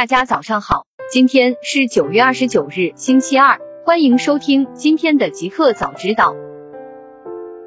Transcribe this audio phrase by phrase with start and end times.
[0.00, 6.34] 大家早上好，今天是九月二十九日，星期二，欢迎收听今天的极客早知道。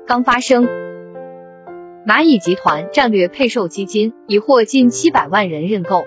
[0.08, 0.68] 刚发生，
[2.08, 6.06] 蚂蚁集团战略配售基金已获近七百万人认购，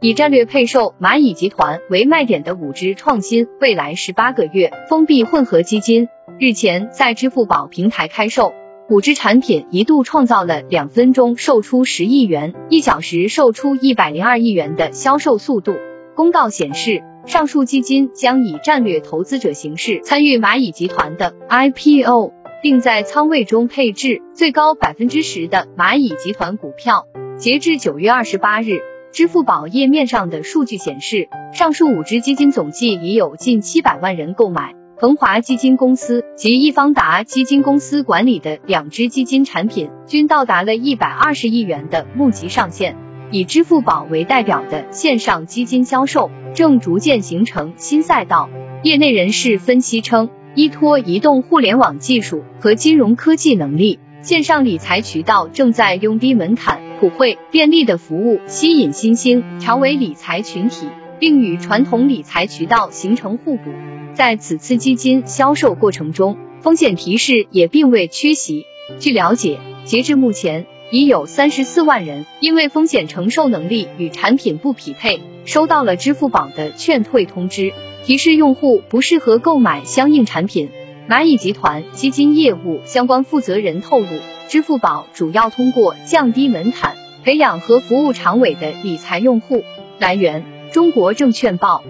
[0.00, 6.08] 以战略配售蚂蚁集团为卖点的五只创新未来十八个月封闭混合基金
[6.40, 8.52] 日前在支付宝平台开售。
[8.88, 15.74] 五只产品一度创造了两分钟售出十亿元、一小时售出一百零二亿元的销售速度。
[16.14, 27.08] 公告显示，上述基金将以战略投资者形式参与蚂蚁集团的 IPO，并在仓位中配置最高百分之十的蚂蚁集团股票。
[27.36, 28.78] 截至九月二十八日，
[29.10, 34.76] 支付宝页面上的数据显示，上述五只基金总计已有近七百万人购买。
[34.98, 42.96] 恒华基金公司及易方达基金公司管理的两支基金产品均到达了一百二十亿元的募集上限。
[43.30, 48.48] 以支付宝为代表的线上基金销售正逐渐形成新赛道。
[48.84, 60.86] 业内人士分析称，依托移动互联网技术和金融科技能力，线上理财渠道正在用低门槛、普惠、便利的服务吸引新兴成为理财群体，
[61.18, 63.70] 并与传统理财渠道形成互补。
[64.14, 68.64] 在此次基金销售过程中，风险提示也并未缺席。
[68.98, 77.72] 据了解，截至目前，已有三十四万人因为风险承受能力与产品不匹配，收到了支付宝的劝退通知，
[78.04, 80.70] 提示用户不适合购买相应产品。
[81.08, 84.06] 蚂蚁集团基金业务相关负责人透露，
[84.48, 89.62] 支付宝主要通过降低门槛，培养和服务长尾的理财用户。
[89.98, 90.44] 来源：
[90.76, 91.82] 中国证券报。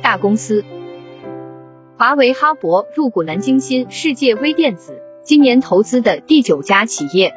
[0.00, 0.64] 大公司。
[1.98, 7.32] 华为、哈勃入股南京新世界微电子，今年投资的第九家企业。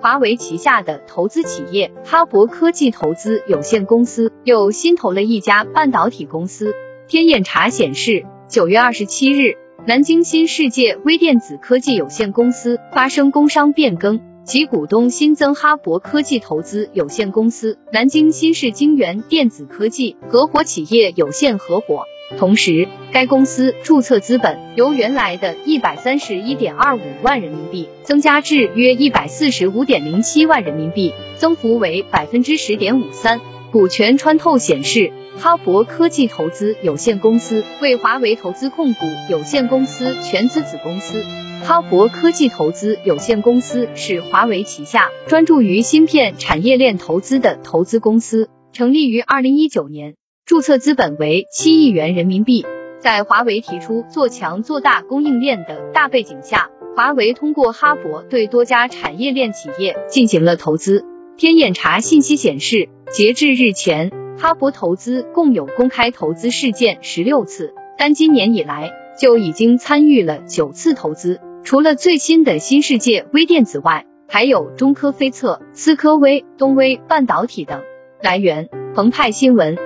[0.00, 6.72] 华为旗下的投资企业哈勃科技投资有限公司又新投了一家半导体公司。
[7.06, 22.04] 天眼查显示，九月二十七日，南京新世界微电子科技有限公司发生工商变更，其股东新增哈勃科技投资有限公司、南京新世晶圆电子科技合伙企业有限合伙。
[22.38, 33.40] 同时，该公司注册资本由原来的一百三十一点二五万人民币增加至约一百四十五点零七万人民币，增幅为百分之十点五三。
[33.70, 41.24] 股权穿透显示，哈勃科技投资有限公司为华为投资控股有限公司全资子公司。
[41.64, 50.14] 哈勃科技投资有限公司是华为旗下专注于芯片产业链投资的投资公司，成立于二零一九年。
[50.44, 52.66] 注册资本为七亿元人民币。
[52.98, 61.04] 在华为提出做强做大供应链的大背景下，华为通过哈勃对多家产业链企业进行了投资。
[61.36, 71.40] 天眼查信息显示，截至日前，哈勃投资共有公开投资事件十六次，单今年以来就已经参与了九次投资。
[71.64, 77.82] 除了最新的新世界微电子外，还有中科飞测、思科微、东微半导体等。
[78.20, 79.76] 来源：澎湃新闻。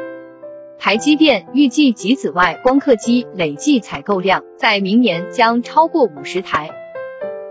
[0.79, 6.71] 台积电预计极紫外光刻机累计采购量在明年将超过五十台。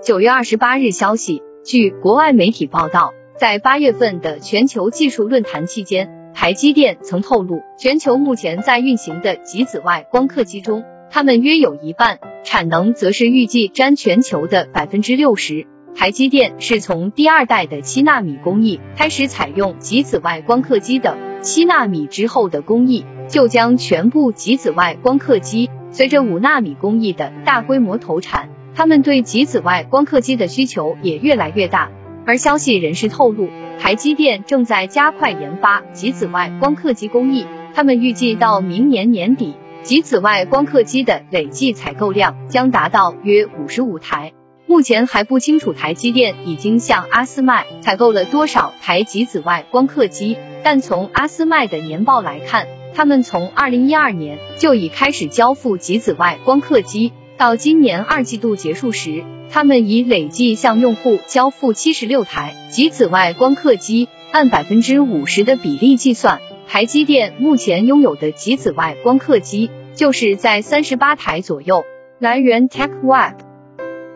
[0.04, 15.66] 九月二十八日消息，据国外媒体报道，在八月份的全球技术论坛期间，台积电曾透露，全球目前在运行的极紫外光刻机中，他们约有一半产能，则是预计占全球的百分之六十。
[15.96, 23.06] 台积电是从第二代的七纳米工艺开始采用极紫外光刻机的，七纳米之后的工艺。
[23.28, 31.90] 就将全部极紫外光刻机随着五纳米工艺的大规模投产，他们对极紫外光刻机的需求也越来越大。
[32.26, 33.50] 而消息人士透露，
[33.80, 39.54] 台积电正在加快研发极紫外光刻机工艺，他们预计到明年年底，
[39.84, 44.34] 极紫外光刻机的累计采购量将达到约五十五台。
[44.68, 52.68] 目前还不清楚台积电已经向阿斯麦采购了多少台极紫外光刻机，但从阿斯麦的年报来看。
[52.98, 64.08] 他们从二零一二年就已开始交付极紫外光刻机，到今年二季度结束时，他们已累计向用户交付七十六台极紫外光刻机。
[64.32, 71.86] 按百分之五十的比例计算，台积电目前拥有的极紫外光刻机就是在三十八台左右。
[72.20, 73.36] 来源：TechWeb。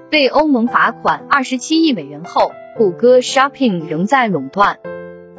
[0.10, 4.80] 被欧盟罚款二十七亿美元后，谷歌 Shopping 仍在垄断。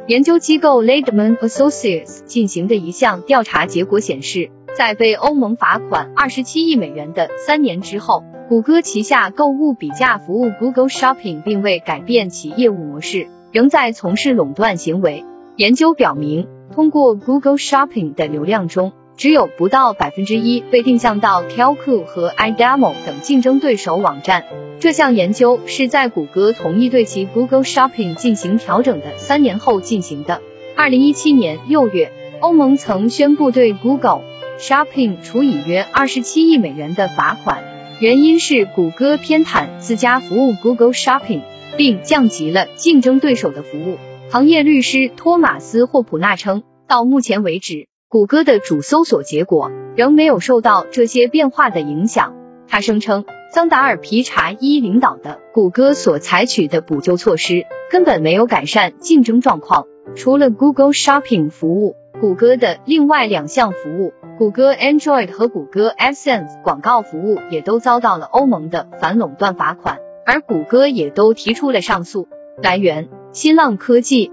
[0.07, 15.25] 研究机构 Ledman Associates 进行的一项调查结果显示，在被欧盟罚款二十七亿美元的三年之后，谷歌旗下购物比价服务 Google Shopping 并未改变其业务模式，仍在从事垄断行为。
[15.57, 24.45] 研究表明，通过 Google Shopping 的流量中，只有不到百分之一被定向到 Telco 和 iDemo 等竞争对手网站。
[24.79, 30.41] 这项研究是在谷歌同意对其 Google Shopping 进行调整的三年后进行的。
[30.75, 34.23] 二零一七年六月，欧盟曾宣布对 Google
[34.61, 37.63] Shopping 处以约二十七亿美元的罚款，
[37.99, 41.41] 原因是谷歌偏袒自家服务 Google Shopping，
[41.77, 43.97] 并降级了竞争对手的服务。
[44.29, 52.35] 行业律师托马斯霍普纳称，到目前为止，谷歌的主搜索结果仍没有受到这些变化的影响。
[52.67, 59.87] 他声称，桑达尔皮查伊领导的谷歌所采取的补救措施根本没有改善竞争状况。
[60.15, 72.27] 除了 Google Shopping 服务，谷歌的另外两项服务，谷歌 Android 和谷歌 AdSense 广告服务也都遭到了欧盟的反垄断罚款，而谷歌也都提出了上诉。
[72.59, 73.07] 来源。
[73.33, 74.31] 新浪科技，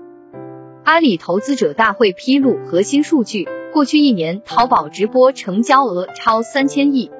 [0.82, 7.10] 阿里投资者大会披露核心数据，过去一年淘宝直播成交额超三千亿。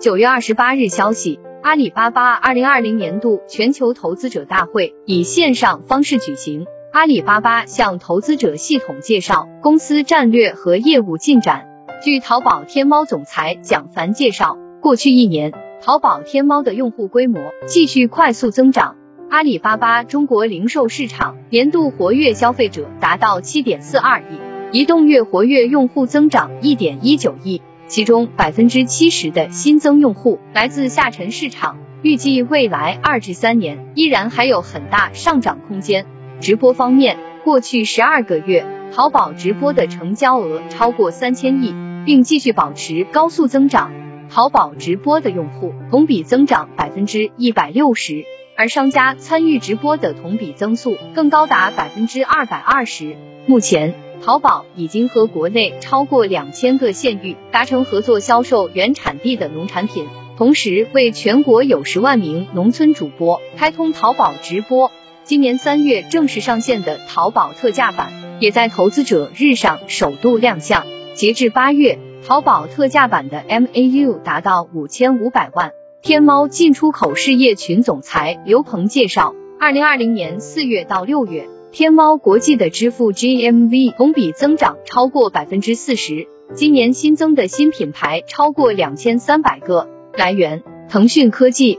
[0.00, 11.68] 九月二十八日消息，阿里巴巴二零二零年度全球投资者大会以线上方式举行，阿里巴巴向投资者系统介绍公司战略和业务进展。
[12.04, 18.96] 据淘宝天猫总裁蒋凡介绍，过去一年，淘宝天猫的用户规模继续快速增长。
[19.30, 36.06] 阿里巴巴中国零售市场年度活跃消费者达到七点四二亿，移动月活跃用户增长一点一九亿，其中百分之七十的新增用户来自下沉市场，预计未来二至三年依然还有很大上涨空间。
[36.40, 41.72] 直播方面，过去十二个月，淘宝直播的成交额超过三千亿，
[42.04, 43.92] 并继续保持高速增长。
[44.30, 48.24] 淘宝直播的用户同比增长百分之一百六十。
[48.54, 53.16] 而商家参与直播的同比增速更高达百分之二百二十。
[53.46, 60.06] 目前，淘宝已经和国内超过两千个县域达成合作，销售原产地的农产品，
[60.36, 64.92] 同时为全国有十万名农村主播开通淘宝直播。
[65.24, 70.84] 今年三月正式上线的淘宝特价版，也在投资者日上首度亮相。
[71.14, 75.72] 截至八月，淘宝特价版的 MAU 达到五千五百万。
[76.00, 86.28] 天猫进出口事业群总裁刘鹏介绍，二零二零年四月到六月，天猫国际的支付 GMV 同比增长超过百分之四十。
[86.54, 89.88] 今年新增的新品牌超过两千三百个。
[90.14, 91.78] 来源：腾讯科技。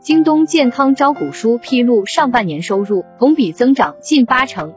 [0.00, 4.74] 京东健康招股书披露，上半年收入同比增长近八成。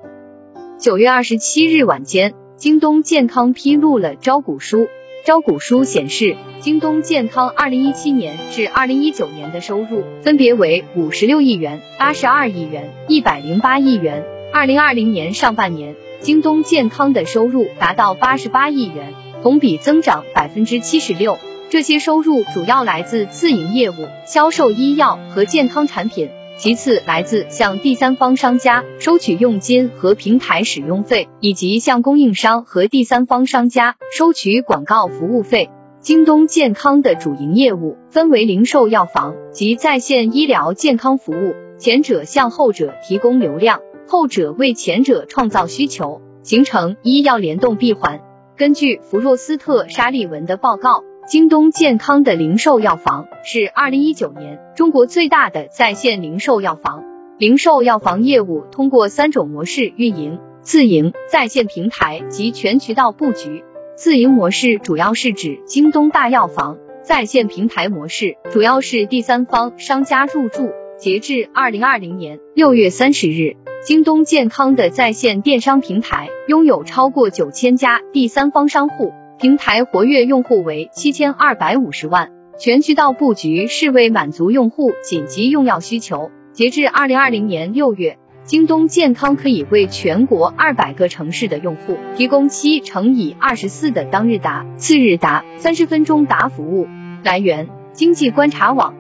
[0.78, 4.88] 九月二十七日晚间，京东健康披露了招股书。
[5.26, 14.24] 招股书显示，京东健康二零一七年至二零一九年的收入分别为五十六亿元、八十二亿元、一百零八亿元。
[14.54, 21.40] 二零二零年上半年，京东健康的收入达到八十八亿元，同比增长百分之七十六。
[21.72, 23.96] 这些收入主要来自自营业务，
[24.28, 26.30] 销售医药和健康产品。
[26.62, 35.72] 其次，来自向第三方商家收取佣金和平台使用费，以及向供应商和第三方商家收取广告服务费。
[36.02, 48.20] 京东健康的主营业务分为零售药房及在线医疗健康服务，前者向后者提供流量，后者为前者创造需求，形成医药联动闭环。
[48.56, 51.04] 根据弗若斯特沙利文的报告。
[51.28, 57.04] 京东健康的零售药房是二零一九年中国最大的在线零售药房。
[57.38, 63.64] 零售药房业务通过三种模式运营：自营、在线平台及全渠道布局。
[63.96, 70.72] 自营模式主要是指京东大药房，在线平台模式主要是第三方商家入驻。
[70.98, 79.14] 截至二零二零年六月三十日，京东健康的在线电商平台拥有超过九千家第三方商户。
[79.42, 82.30] 平台活跃用户为七千二百五十万，
[82.60, 86.30] 全渠道布局是为满足用户紧急用药需求。
[86.54, 96.88] 截至二零二零年六月，京东健康可以为全国二百个城市的用户提供七乘以二十四的当日达、次日达、三十分钟达服务。
[97.24, 98.94] 来源：经济观察网、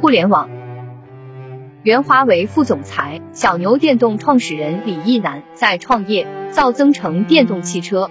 [0.00, 0.50] 互联网。
[1.84, 8.10] 原华为副总裁、小牛电动创始人李一男在创业造增程电动汽车。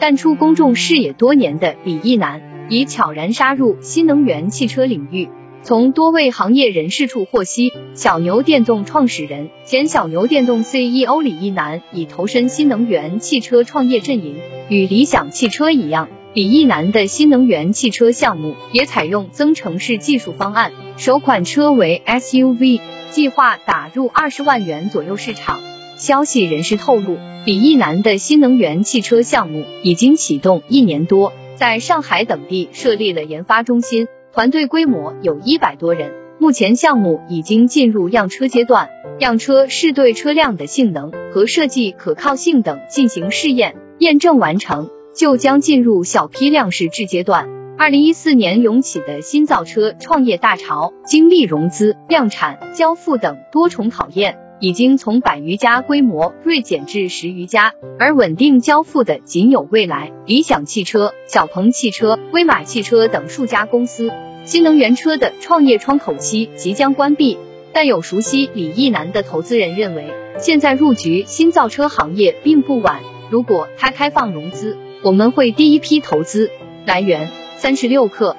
[0.00, 2.40] 淡出公众视野多年的李一男，
[2.70, 5.28] 已悄然杀入新能源汽车领域。
[5.62, 14.36] 从多位行业人士处获悉，小牛电动创始人、前小牛电动 CEO 李一男已投身新能源汽车创业阵营。
[14.70, 22.80] 与理想汽车一样，李一男的新能源汽车项目也采用增程式技术方案，首款车为 SUV，
[23.10, 25.60] 计划打入二十万元左右市场。
[26.00, 36.14] 消息人士透露，李义南的新能源汽车项目已经启动一年多，在上海等地设立了研发中心，团队规模有一百多人。
[36.38, 38.88] 目前项目已经进入样车阶段，
[39.18, 47.46] 样车是对车辆的性能和设计可靠性等进行试验，验证完成就将进入小批量试制阶段。
[47.76, 64.12] 二零一四年涌起的新造车创业大潮，经历融资、量产、交付等多重考验，已经从百余家规模锐减至十余家，而稳定交付的仅有蔚来、理想汽车、小鹏汽车、威马汽车等数家公司。
[64.44, 67.38] 新能源车的创业窗口期即将关闭，
[67.72, 73.00] 但有熟悉李义南的投资人认为，现在入局新造车行业并不晚。
[73.30, 76.50] 如果他开放融资，我们会第一批投资。
[76.84, 77.30] 来源。
[77.56, 78.36] 三十六氪，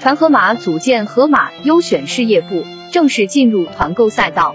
[0.00, 4.54] 传河马组建河马优选事业部，正式进入团购赛道。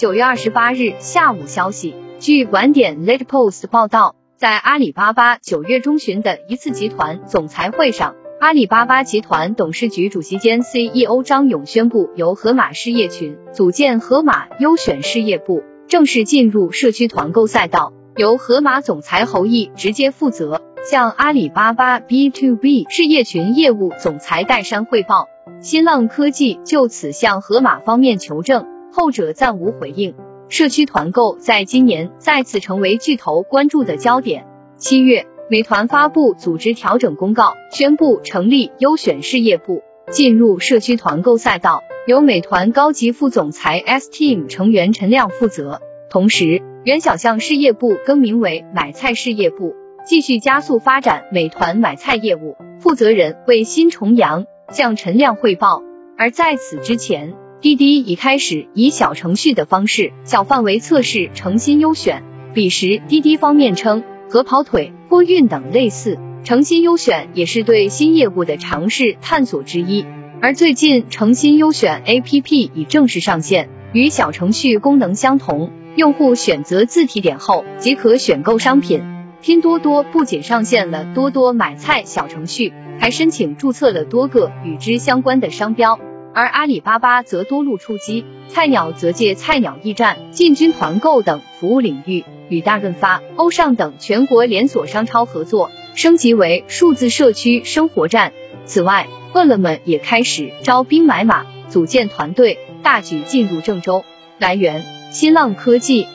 [0.00, 20.62] 九月二十八日下午消息，据晚点 Late Post 报道，在阿里巴巴九月中旬的一次集团总裁会上，阿里巴巴集团董事局主席兼 CEO 张勇宣布，由河马事业群组建河马优选事业部，正式进入社区团购赛道，由河马总裁侯毅直接负责。
[20.82, 25.28] 向阿里巴巴 B to B 事业群业务总裁戴珊汇报，
[25.60, 30.14] 新浪科技就此向盒马方面求证，后者暂无回应。
[30.48, 34.46] 社区团购在今年再次成为巨头关注的焦点。
[34.76, 45.80] 七月，美团发布组织调整公告，宣布成立优选事业部，进入社区团购赛道，由美团高级副总裁 S Team 成员陈亮负责。
[46.10, 49.76] 同时，原小象事业部更名为买菜事业部。
[50.06, 55.82] 继续加速发展美团买菜业务，负责人为新重阳向陈亮汇报。
[56.16, 62.22] 而在此之前，滴滴已开始以小程序的方式小范围测试诚心优选。
[62.54, 70.06] 彼时，滴滴方面称和跑腿、货运等类似，诚心优选也是对新业务的尝试探索之一。
[70.40, 79.02] 而最近，诚心优选 APP 已正式上线，与小程序功能相同，用户选择自提点后即可选购商品。
[79.42, 86.00] 拼多多不仅上线了多多买菜小程序，还申请注册了多个与之相关的商标。
[86.32, 98.32] 而阿里巴巴则多路出击，菜鸟则借菜鸟驿站进军团购等服务领域，与大润发、欧尚等全国连锁商超合作，升级为数字社区生活站。
[98.64, 104.04] 此外，饿了么也开始招兵买马，组建团队，大举进入郑州。
[104.38, 106.06] 来源：新浪科技。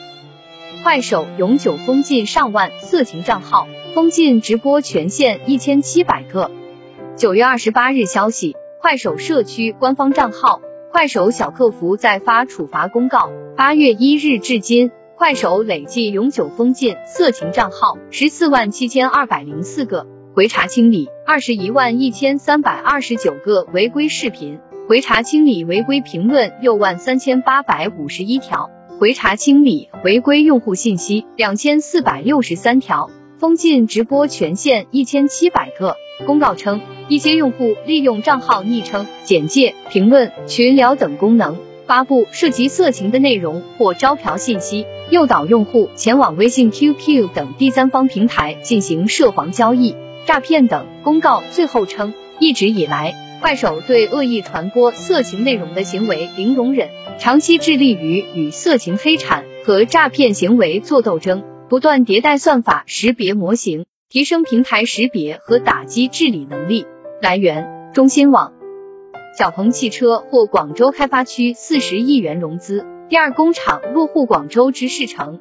[0.82, 6.50] 快手永久封禁上万色情账号，封禁直播权限一千七百个。
[7.16, 10.60] 九月二十八日消息，快手社区官方账号
[10.92, 13.32] 快手小客服在发处罚公告。
[13.56, 28.70] 八月一日至今，快手累计永久封禁色情账号十四万七千二百零四个，回查清理二十一万一千三百二十九个违规视频，回查清理违规评论六万三千八百五十一条。
[29.00, 35.96] 回查清理违规用户信息两千四百六十三条，封禁直播权限一千七百个。
[36.26, 50.86] 公告称，一些用户利用账号昵称、简介、评论、群聊等功能，发布涉及色情的内容或招嫖信息，诱导用户前往微信、QQ 等第三方平台进行涉黄交易、诈骗等。
[51.04, 56.88] 公告最后称，一直以来，快手对恶意传播色情内容的行为零容忍。
[57.18, 66.86] 长期致力于与色情黑产和诈骗行为作斗争，不断迭代算法识别模型，提升平台识别和打击治理能力。
[67.20, 68.52] 来源：中新网。
[69.36, 75.40] 小鹏汽车获广州开发区四十亿元融资，第二工厂落户广州芝士城。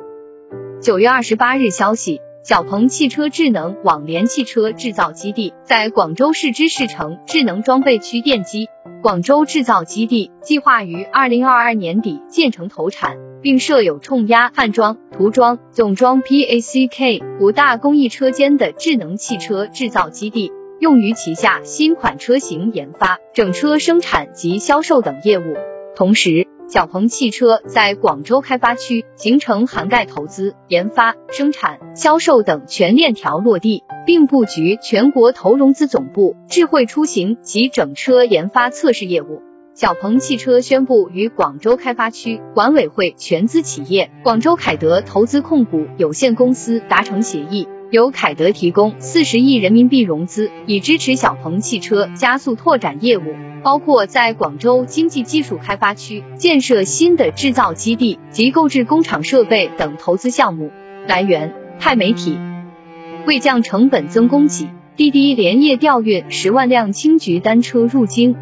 [0.82, 2.20] 九月二十八日消息。
[2.44, 8.67] 小鹏汽车智能网联汽车制造基地在广州市芝士城智能装备区奠基。
[9.01, 25.43] 广州制造基地计划于二零二二年底建成投产，并设有冲压、焊装、涂装、总装 （PACK） 五大工艺车间的智能汽车制造基地，用于旗下新款车型研发、整车生产及销售等业务。
[25.95, 39.43] 同时，小鹏汽车在广州开发区形成涵盖投资、研发、生产、销售等全链条落地，并布局全国投融资总部、智慧出行及整车研发测试业务。
[39.75, 53.24] 小鹏汽车宣布与广州开发区管委会全资企业广州凯德投资控股有限公司达成协议，由凯德提供四十亿人民币融资，以支持小鹏汽车加速拓展业务，
[53.63, 60.72] 包括在广州经济技术开发区建设新的制造基地及购置工厂设备等投资项目。
[61.05, 62.38] 来源：钛媒体。
[63.27, 68.38] 为降成本增供给，滴滴连夜调运十万辆轻桔单车入京。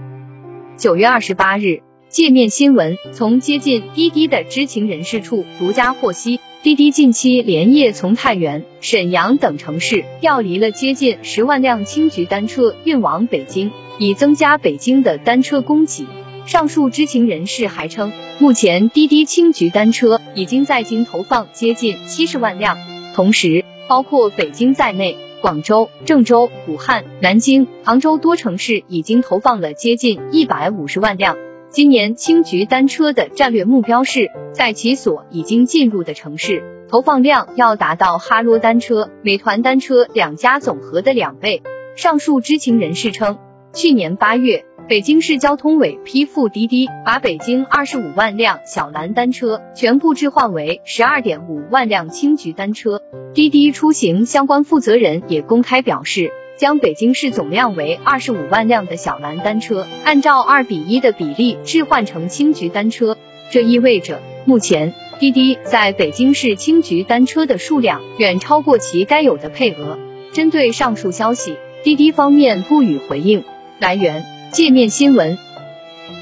[0.78, 1.82] 九月二十八日。
[2.10, 16.06] 界面新闻从接近滴滴的知情人士处独家获悉，滴滴近期连夜从太原、沈阳等城市调离了接近十万辆青桔单车运往北京，以增加北京的单车供给。
[16.46, 22.78] 上述知情人士还称，目前滴滴青桔单车已经在京投放接近七十万辆，
[23.16, 31.36] 同时包括北京在内，广州、郑州、武汉、南京、杭州多城市已经投放了接近一百五十万辆。
[31.68, 41.62] 今年青桔单车的战略目标是在其所已经进入的城市，投放量要达到哈罗单车、美团单车两家总和的两倍。
[41.98, 43.38] 上述知情人士称，
[43.74, 53.02] 去年八月，北京市交通委批复滴滴，把北京二十五万辆小蓝单车全部置换为十二点五万辆青桔单车。
[53.34, 56.32] 滴滴出行相关负责人也公开表示。
[56.56, 63.18] 将北京市总量为二十五万辆的小蓝单车，按照二比一的比例置换成青桔单车。
[63.50, 69.98] 这意味着，目前滴滴在北京市青桔单车的数量远超过其该有的配额。
[70.32, 73.44] 针对上述消息，滴滴方面不予回应。
[73.80, 75.40] 来源：界面新闻。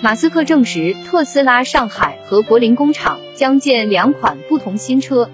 [0.01, 5.29] 马斯克证实，特斯拉上海和柏林工厂将建两款不同新车。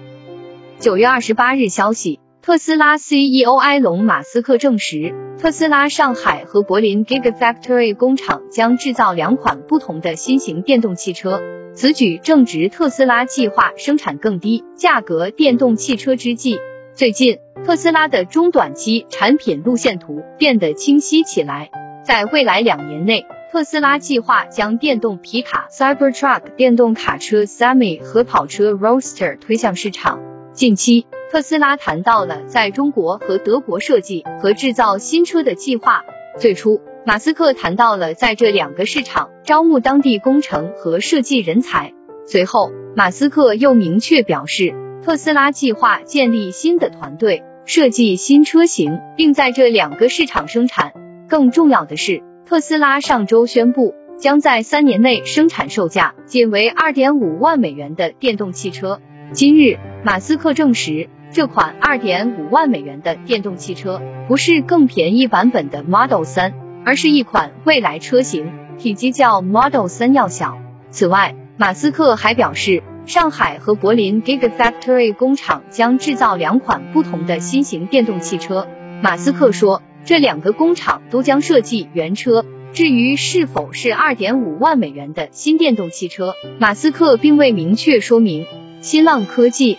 [0.80, 2.18] 九月二十八日消息。
[2.42, 11.40] 特斯拉 CEO 埃隆·马斯克证实，特斯拉上海和柏林 Gigafactory 工厂将制造两款不同的新型电动汽车。
[11.74, 16.58] 此举正值特斯拉计划生产更低价格电动汽车之际。
[16.94, 21.70] 最近，特斯拉的中短期产品路线图变得清晰起来。
[22.08, 30.18] 在未来两年内，特斯拉计划将电动皮卡 Cybertruck、电动卡车 Semi 和跑车 Roadster 推向市场。
[30.54, 31.06] 近期。
[31.30, 36.02] 特斯拉谈到了在中国和德国设计和制造新车的计划。
[36.38, 41.92] 最初，马斯克谈到了在这两个市场招募当地工程和设计人才。
[42.26, 44.72] 随后，马斯克又明确表示，
[45.04, 50.94] 特斯拉计划建立新的团队，设计新车型，并在这两个市场生产。
[51.28, 58.98] 更重要的是，特斯拉上周宣布，将在三年内生产售价仅为二点五万美元的电动汽车。
[59.32, 61.10] 今日，马斯克证实。
[61.30, 66.54] 这款二点五万美元的电动汽车不是更便宜版本的 Model 三，
[66.86, 70.56] 而是一款未来车型，体积较 Model 三要小。
[70.88, 78.66] 此外，马斯克还表示，上海和柏林 Gigafactory 工厂将制造两款不同的新型电动汽车。
[79.02, 82.44] 马斯克说，这两个工厂都将设计原车。
[82.72, 88.46] 至于是否是二点五万美元的新电动汽车，马斯克并未明确说明。
[88.80, 89.78] 新浪科技。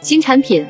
[0.00, 0.66] 新产品，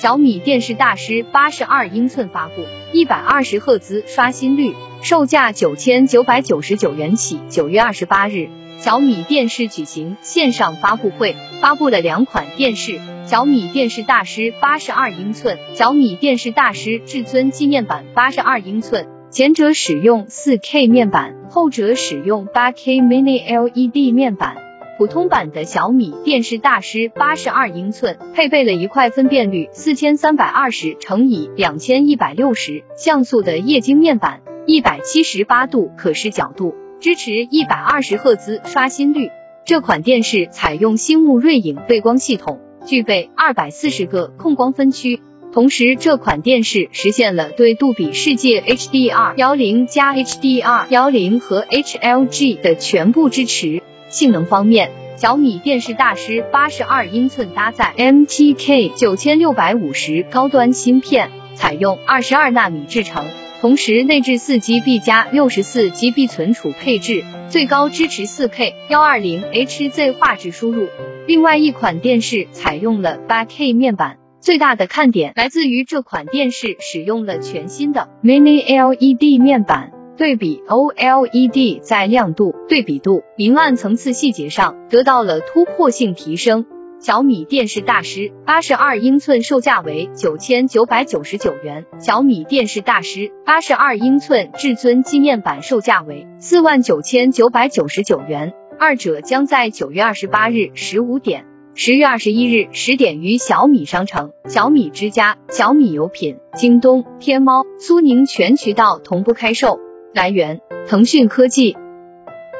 [0.00, 7.38] 小米电视大师八十二英寸发布，一百二十赫兹刷新率，售价九千九百九十九元起。
[7.48, 19.06] 九月二十八日，小米电视举行线上发布会，发布了两款电视：小米电视大师八十二英寸、小米电视大师至尊纪念版八十二英寸。
[19.30, 24.56] 前者使用四 K 面板，后者使用八 K Mini LED 面板。
[24.98, 39.30] 普通版的小米电视大师八十二英寸，配备了一块分辨率四千三百二十乘以两千一百六十像素的液晶面板，一百七十八度可视角度，支持一百二十赫兹刷新率。
[39.64, 45.20] 这款电视采用星幕锐影背光系统，具备二百四十个控光分区，
[45.52, 53.82] 同时这款电视实现了对杜比世界 HDR 幺零加 HDR 幺零和 HLG 的全部支持。
[54.08, 63.24] 性能方面，小米电视大师八十二英寸搭载 MTK 九千六百五十高端芯片，采用二十二纳米制程，
[63.62, 70.88] 同时内置四 GB 加六十四 GB 存储配置，最高支持四 K 幺二零 HZ 画质输入。
[71.28, 79.92] 另外一款电视采用了八 K 面板，最大的看点来自于这款电视使用了全新的 Mini LED 面板。
[80.16, 86.66] 对比 OLED 在亮度、对比度、明暗层次细节上得到了突破性提升。
[87.02, 109.80] 小米电视大师八十二英寸售价为九千九百九十九元，小米电视大师八十二英寸至尊纪念版售价为四万九千九百九十九元，二者将在九月二十八日十五点十月二十一日十点于小米商城、小米之家、小米有品、京东、天猫、苏宁全渠道同步开售。
[110.14, 111.76] 来源：腾讯科技。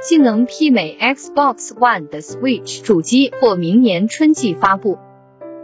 [0.03, 4.99] 性能媲美 Xbox One 的 Switch 主机或明年春季发布。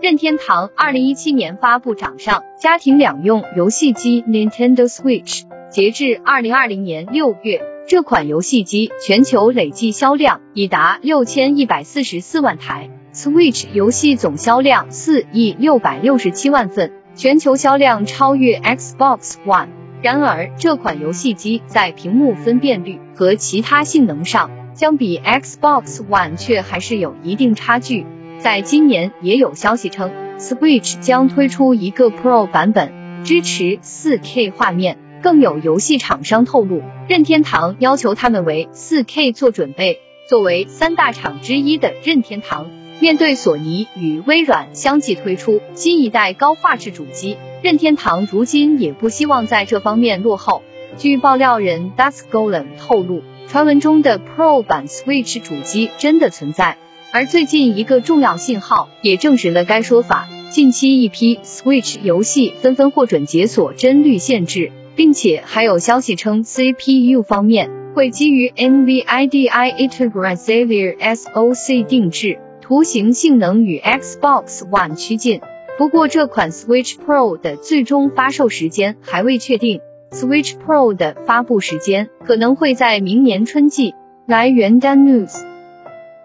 [0.00, 7.60] 任天堂二零一七年发布掌上家庭两用游戏机 Nintendo Switch，截至二零二零年六月。
[7.88, 19.77] 这款游戏机全球累计销量已达六千一百四十四万台，Switch 游戏总销量四亿六百六十七万份，全球销量超越 Xbox One。
[20.00, 28.06] 然而，这款游戏机在屏幕分辨率和其他性能上，相比 Xbox One 却还是有一定差距。
[28.38, 34.98] 在今年，也有消息称，Switch 将推出一个 Pro 版本，支持 4K 画面。
[35.20, 39.98] 更有游戏厂商透露，任天堂要求他们为 4K 做准备。
[40.28, 50.62] 作为三大厂之一的任天堂，面对索尼与微软相继推出新一代高画质主机，任天堂如今也不希望在这方面落后。
[50.96, 56.76] 据爆料人 Dusk Golem 透露，传闻中的 Pro 版 Switch 主机真的存在，
[57.12, 60.28] 而最近一个重要信号也证实了该说法。
[60.50, 64.72] 近期一批 Switch 游戏纷纷获准解锁帧率限制。
[64.98, 75.40] 并且还有消息称，CPU 方面会基于 NVIDIA Tegra Xavier SoC 定制，图形性能与 Xbox One 趋近。
[75.78, 83.94] 不过这款 Switch Pro 的最终发售时间还未确定，Switch Pro 的发布时间可能会在明年春季。
[84.26, 85.40] 来源 Dan News。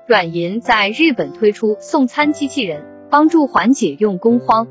[0.08, 4.68] 软银在日本推出送餐机器人，帮助缓解用工荒。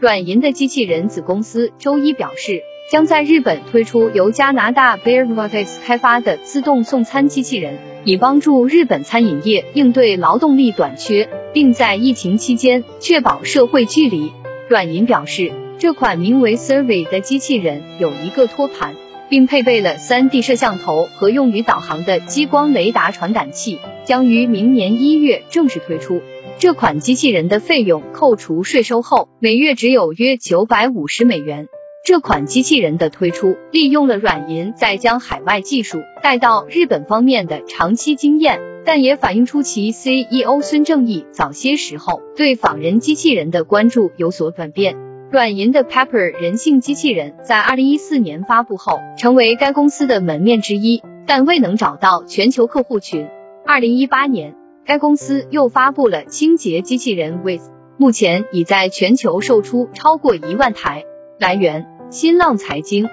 [0.00, 2.60] 软银的机器人子公司周一表示。
[2.92, 14.34] 将在日本推出由加拿大 Bear Robotics 开发的自动送餐机器人，以帮助日本餐饮业应对劳动力短缺，并在疫情期间确保社会距离。
[14.68, 18.94] 软银表示，这款名为 Survey 的机器人有一个托盘，
[19.30, 26.20] 并配备了 3D 摄像头和用于导航的激光雷达传感器，将于明年一月正式推出。
[26.58, 31.68] 这款机器人的费用扣除税收后，每月只有约九百五十美元。
[32.04, 44.96] 这款机器人的推出，利用了软银在将海外技术带到日本方面的长期经验，但也反映出其 CEO 孙正义早些时候对仿人机器人的关注有所转变。
[45.30, 53.28] 软银的 Pepper 人性机器人在二零一四年发布后，成为该公司的门面之一，但未能找到全球客户群。
[53.64, 57.62] 二零一八年，该公司又发布了清洁机器人 With，
[57.96, 61.04] 目前已在全球售出超过一万台。
[61.38, 61.91] 来源。
[62.12, 63.08] 新浪财经，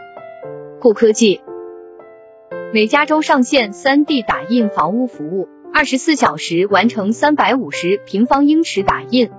[0.82, 1.40] 酷科技，
[2.74, 9.32] 美加州上线 3D 打印房屋服务，二十四小时完成三百五十平方英尺打印。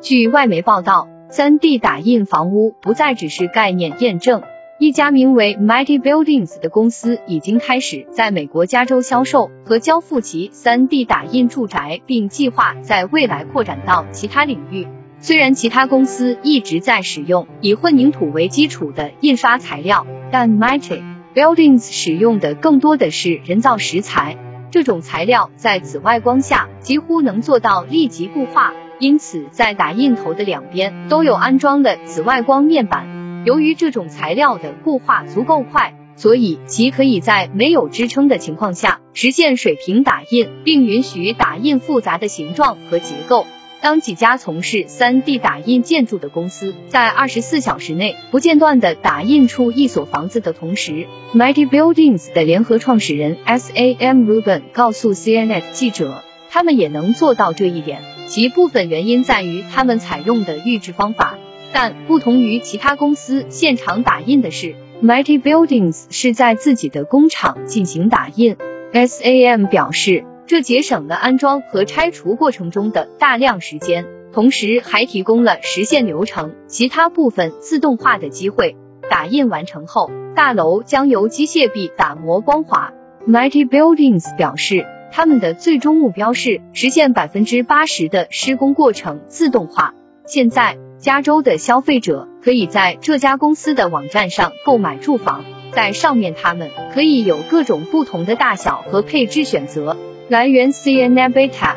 [0.00, 4.42] 据外媒报道，3D 打印房屋不再只是概念验证，
[4.80, 14.88] 一家名为 Mighty Buildings 的公司已经开始在美国加州销售和交付其 3D 打印住宅，并计划在未来扩展到其他领域。
[15.22, 21.02] 虽然其他公司一直在使用以混凝土为基础的印刷材料，但 Mighty
[21.34, 24.38] Buildings 使用的更多的是人造石材。
[24.70, 33.44] 这种材料在紫外光下几乎能做到立即固化，因此在打印头的两边都有安装了紫外光面板。
[33.44, 43.44] 由于这种材料的固化足够快，所以其可以在没有支撑的情况下实现水平打印，并允许打印复杂的形状和结构。
[43.82, 58.02] 当几家从事 3D 打印建筑的公司在二十四小时内不间断地打印出一所房子的同时，Mighty Buildings 的联合创始人 Sam Rubin 告诉 CNN 记者，他们也能做到这一点。
[58.26, 61.38] 其部分原因在于他们采用的预制方法，
[61.72, 68.56] 但不同于其他公司现场打印的是，Mighty Buildings 是在自己的工厂进行打印。
[68.92, 70.24] Sam 表示。
[70.50, 78.76] 这节省了安装和拆除过程中的大量时间，同时还提供了实现流程其他部分自动化的机会。
[79.08, 82.92] 打印完成后，大楼将由机械臂打磨光滑。
[83.28, 89.94] Mighty Buildings 表示，他们的最终目标是实现百分之八十的施工过程自动化。
[90.26, 99.96] 现在，加州的消费者可以在这家公司的网站上购买住房，在上面他们可以有各种不同的大小和配置选择。
[100.30, 101.74] 来源 CNN Beta。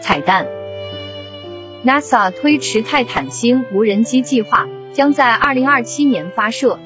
[0.00, 0.46] 彩蛋
[1.84, 6.78] ：NASA 推迟泰坦星无人机计划，将在二零二七年发射。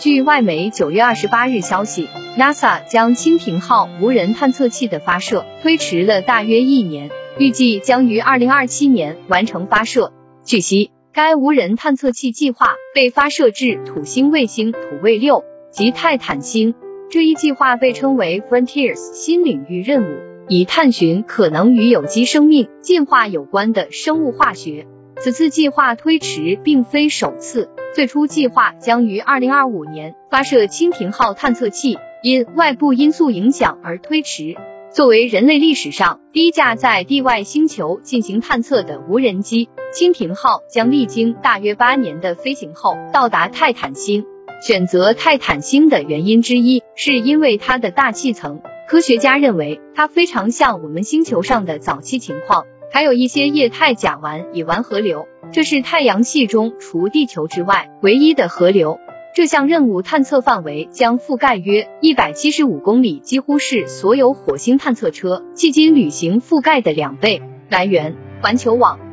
[0.00, 10.12] 据外媒九月二十八日消息，NASA 将蜻蜓号无人探测器的发射推迟了大约一年，预计将于二零二七年完成发射。
[10.44, 16.74] 据悉，该无人探测器计划被发射至土星卫星土卫六及泰坦星。
[17.12, 20.16] 这一计划被称为 Frontiers 新领域任务，
[20.48, 24.86] 以探寻可能与有机生命进化有关的生物化学。
[25.20, 34.56] 此次计划推迟并非首次，最初计划将于二零二五年发射蜻蜓号探测器，因外部因素影响而推迟。
[34.90, 44.24] 作为人类历史上第一架在地外星球进行探测的无人机，蜻蜓号将历经大约八年的飞行后到达泰坦星。
[44.64, 48.60] 选择泰坦星的原因之一，是因为它的大气层。
[48.86, 59.00] 科学家认为它非常像我们星球上的早期情况，还有一些液态甲烷乙烷河流，这是太阳系中除地球之外唯一的河流。
[59.34, 67.42] 这项任务探测范围将覆盖约一百七十五公里，几乎是所有火星探测车迄今旅行覆盖的两倍。
[67.68, 69.11] 来源：环球网。